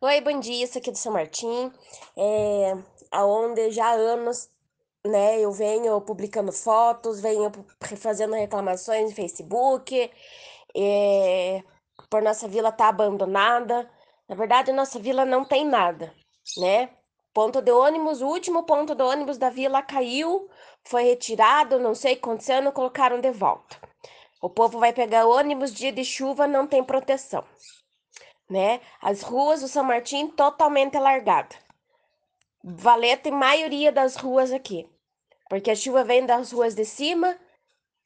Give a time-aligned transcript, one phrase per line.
[0.00, 1.72] Oi, bom dia, isso aqui é do São Martim,
[2.16, 2.76] é,
[3.12, 4.50] aonde já há anos,
[5.06, 7.50] né, eu venho publicando fotos, venho
[7.96, 10.10] fazendo reclamações no Facebook,
[10.76, 11.62] é,
[12.10, 13.88] por nossa vila tá abandonada.
[14.28, 16.12] Na verdade, nossa vila não tem nada,
[16.58, 16.90] né?
[17.32, 20.48] Ponto de ônibus, o último ponto do ônibus da vila caiu,
[20.84, 23.78] foi retirado, não sei o que aconteceu, não colocaram de volta.
[24.42, 27.44] O povo vai pegar ônibus, dia de chuva, não tem proteção
[28.48, 28.80] né?
[29.00, 31.56] As ruas do São Martim totalmente largada.
[32.62, 34.88] Valeta em maioria das ruas aqui.
[35.48, 37.38] Porque a chuva vem das ruas de cima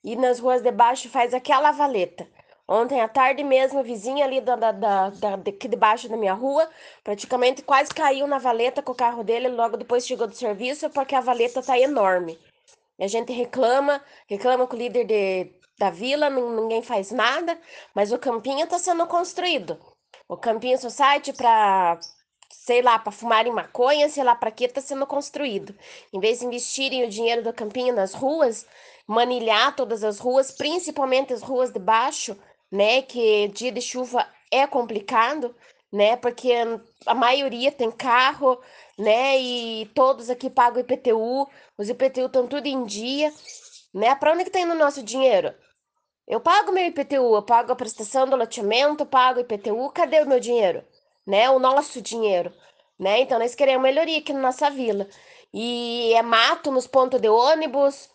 [0.02, 2.28] e nas ruas de baixo faz aquela valeta.
[2.70, 6.68] Ontem à tarde mesmo, a vizinha ali da, da, da, da, debaixo da minha rua,
[7.02, 11.14] praticamente quase caiu na valeta com o carro dele, logo depois chegou do serviço, porque
[11.14, 12.38] a valeta tá enorme.
[12.98, 17.58] E a gente reclama, reclama com o líder de, da vila, ninguém faz nada,
[17.94, 19.78] mas o campinho está sendo construído.
[20.28, 21.98] O Campinho Society para,
[22.50, 25.74] sei lá, para fumarem maconha, sei lá para que está sendo construído.
[26.12, 28.66] Em vez de investirem o dinheiro do Campinho nas ruas,
[29.06, 32.36] manilhar todas as ruas, principalmente as ruas de baixo,
[32.70, 35.56] né, que dia de chuva é complicado,
[35.90, 36.52] né, porque
[37.06, 38.60] a maioria tem carro,
[38.98, 43.32] né, e todos aqui pagam IPTU, os IPTU estão tudo em dia,
[43.94, 45.54] né, para onde que tá indo o nosso dinheiro?
[46.28, 50.38] Eu pago meu IPTU, eu pago a prestação do loteamento, pago IPTU, cadê o meu
[50.38, 50.84] dinheiro?
[51.26, 51.48] Né?
[51.48, 52.52] O nosso dinheiro,
[52.98, 53.20] né?
[53.20, 55.08] Então nós queremos melhoria aqui na nossa vila.
[55.52, 58.10] E é mato nos pontos de ônibus,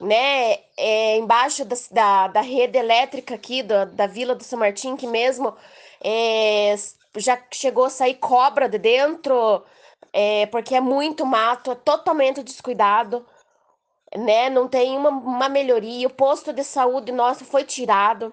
[0.00, 0.58] né?
[0.76, 5.06] É embaixo da, da, da rede elétrica aqui da, da Vila do São Martim, que
[5.06, 5.56] mesmo
[6.00, 6.74] é,
[7.16, 9.64] já chegou a sair cobra de dentro,
[10.12, 13.26] é, porque é muito mato, é totalmente descuidado
[14.14, 14.50] né?
[14.50, 16.06] Não tem uma, uma melhoria.
[16.06, 18.32] O posto de saúde nosso foi tirado.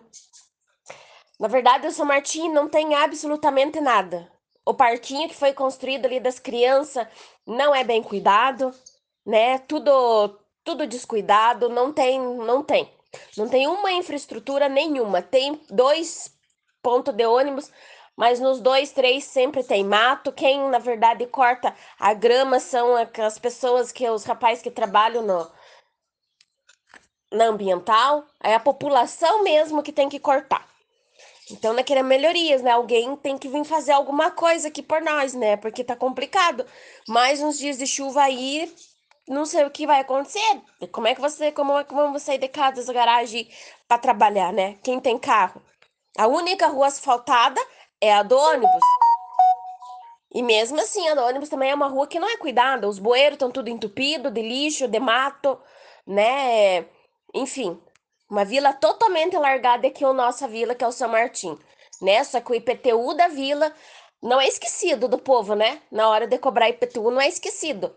[1.39, 4.31] Na verdade, o São Martim não tem absolutamente nada.
[4.65, 7.07] O parquinho que foi construído ali das crianças
[7.45, 8.73] não é bem cuidado,
[9.25, 9.57] né?
[9.59, 12.89] Tudo tudo descuidado, não tem, não tem.
[13.37, 15.21] Não tem uma infraestrutura nenhuma.
[15.21, 16.33] Tem dois
[16.81, 17.69] pontos de ônibus,
[18.15, 20.31] mas nos dois, três sempre tem mato.
[20.31, 25.51] Quem, na verdade, corta a grama são as pessoas que os rapazes que trabalham no,
[27.33, 30.65] na ambiental, é a população mesmo que tem que cortar.
[31.51, 32.71] Então, nós queremos melhorias, né?
[32.71, 35.57] Alguém tem que vir fazer alguma coisa aqui por nós, né?
[35.57, 36.65] Porque tá complicado.
[37.07, 38.73] Mais uns dias de chuva aí,
[39.27, 40.61] não sei o que vai acontecer.
[40.91, 43.49] Como é que você, como é que vamos sair de casa da garagem
[43.87, 44.77] para trabalhar, né?
[44.81, 45.61] Quem tem carro?
[46.17, 47.59] A única rua asfaltada
[47.99, 48.83] é a do ônibus.
[50.33, 52.87] E mesmo assim, a do ônibus também é uma rua que não é cuidada.
[52.87, 55.59] Os bueiros estão tudo entupido de lixo, de mato,
[56.07, 56.85] né?
[57.33, 57.81] Enfim,
[58.29, 61.57] uma vila totalmente largada aqui, a nossa vila, que é o São Martim,
[62.01, 62.23] né?
[62.23, 63.73] Só que o IPTU da vila
[64.21, 65.81] não é esquecido do povo, né?
[65.91, 67.95] Na hora de cobrar IPTU não é esquecido,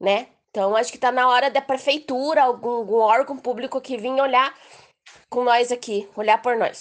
[0.00, 0.28] né?
[0.50, 4.54] Então, acho que tá na hora da prefeitura, algum, algum órgão público que vinha olhar
[5.28, 6.76] com nós aqui, olhar por nós.